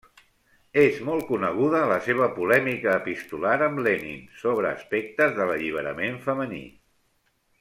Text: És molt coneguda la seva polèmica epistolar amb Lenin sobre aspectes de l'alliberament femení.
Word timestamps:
És 0.83 0.95
molt 1.09 1.25
coneguda 1.31 1.81
la 1.91 1.97
seva 2.07 2.29
polèmica 2.37 2.95
epistolar 3.03 3.53
amb 3.67 3.83
Lenin 3.89 4.25
sobre 4.41 4.71
aspectes 4.73 5.37
de 5.41 5.49
l'alliberament 5.51 6.21
femení. 6.29 6.65